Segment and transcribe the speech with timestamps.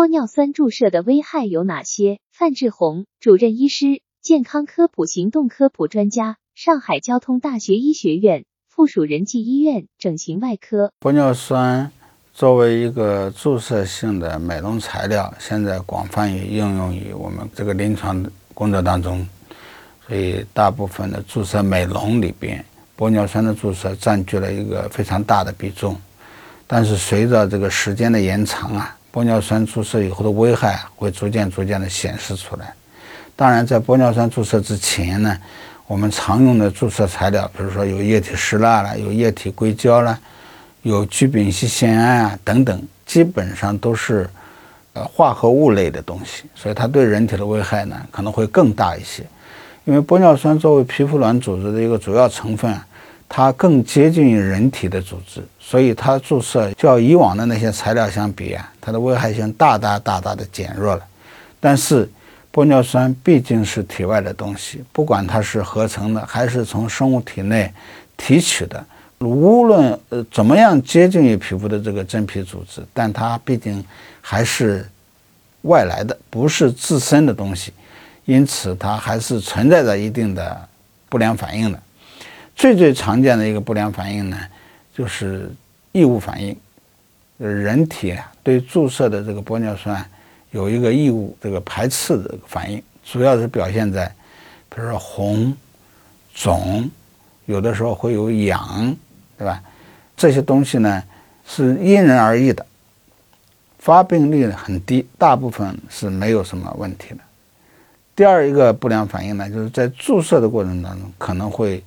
[0.00, 2.20] 玻尿酸注射的危害有哪些？
[2.32, 10.90] 范志红，主任医师，健康科普行动科普专家，上海交通大学医学院附属仁济医院整形外科。
[11.00, 11.92] 玻尿酸
[12.32, 18.24] 作为一个注射性的美容材料，现在广泛于应用于我们这个临床
[18.54, 19.28] 工作当中，
[20.08, 22.64] 所以大部分的注射美容里边，
[22.96, 25.94] 玻尿酸的注射占据了一个非常大的比重。
[26.66, 28.96] 但是随着这个时间的延长啊。
[29.12, 32.72] 玻尿酸注射以后的危害会逐渐逐渐的显示出来。
[33.34, 35.36] 当然，在玻尿酸注射之前呢，
[35.86, 40.18] 我们常用的注射材料，比如说有液体石蜡了，有液体硅胶了，
[40.82, 44.28] 有聚丙烯酰胺啊等等，基本上都是
[44.92, 49.24] 呃化合物类的东西，所以它对人体的危害呢可能会更大一些。
[49.84, 52.74] 因为玻尿酸作为皮肤软组织的一个主要成分。
[53.32, 61.06] 它更接近于人体的组织，所以它注射较以往的那些材料相比啊，它的危害性大大大大的减弱了。
[61.60, 62.10] 但是，
[62.52, 67.72] 玻尿酸毕竟是体外的东西，不管它是合成的还是从生物体内
[68.16, 68.84] 提取的，
[69.20, 73.84] 无论呃怎么样接近于皮肤的这个真皮组织，但它毕竟
[74.20, 74.84] 还是
[75.62, 77.72] 外来的，不是自身的东西，
[78.24, 80.68] 因此它还是存在着一定的
[81.08, 81.80] 不良反应的。
[82.56, 84.36] 最最常见的一个不良反应呢，
[84.92, 85.48] 就是
[85.92, 86.56] 异物反应。
[87.48, 90.04] 人体对注射的这个玻尿酸
[90.50, 94.06] 有一个异物这个排斥的反应，主要是表现在，
[94.68, 95.56] 比如说红、
[96.34, 96.90] 肿，
[97.46, 98.94] 有的时候会有痒，
[99.38, 99.62] 对吧？
[100.16, 101.02] 这些东西呢
[101.46, 102.66] 是因人而异的，
[103.78, 107.20] 发病率很低，大部分是没有什么问题的。
[108.14, 111.82] 第二一个不良反应呢，就是在注射的过程当中可能会。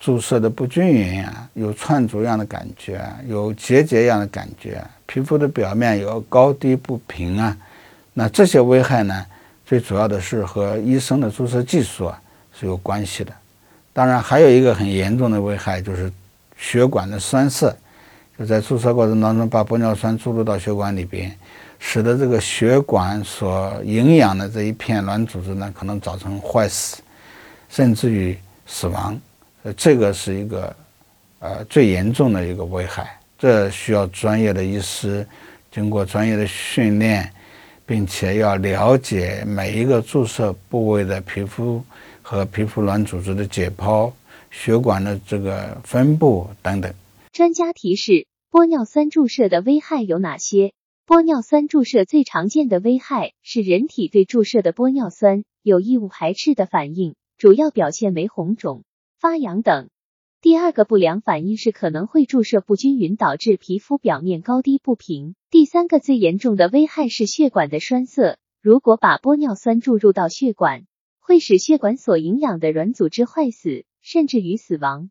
[0.00, 7.54] 注射的不均匀啊，有串珠样的感觉，有结节样的感觉，皮肤的表面有高低不平啊，
[8.14, 9.26] 那这些危害呢，
[9.66, 12.18] 最主要的是和医生的注射技术啊
[12.58, 13.32] 是有关系的。
[13.92, 16.10] 当然，还有一个很严重的危害就是
[16.56, 17.76] 血管的栓塞，
[18.38, 21.30] 就在注射过程当中把玻尿酸注入到血管里边，
[21.78, 27.02] 使得这个血管所营养的这一片软组织呢可能造成坏死，
[27.68, 29.20] 甚至于死亡。
[29.62, 30.74] 呃，这个是一个，
[31.38, 33.20] 呃，最严重的一个危害。
[33.38, 35.26] 这需要专业的医师
[35.70, 37.30] 经过专业的训练，
[37.86, 41.82] 并且要了解每一个注射部位的皮肤
[42.22, 44.12] 和皮肤软组织的解剖、
[44.50, 46.92] 血管的这个分布等等。
[47.32, 50.72] 专家提示：玻尿酸注射的危害有哪些？
[51.06, 58.82] 玻尿酸注射最常见的危害是人体对注射的玻尿酸有异物排斥的反应，主要表现为红肿。
[59.20, 59.90] 发痒等。
[60.40, 65.34] 第二个不良反应是可能会注射不均匀，导致皮肤表面高低不平。
[65.50, 68.38] 第三个最严重的危害是血管的栓塞。
[68.62, 70.86] 如果把玻尿酸注入到血管，
[71.18, 75.08] 会使血管所营养的软组织坏死，甚至于死亡。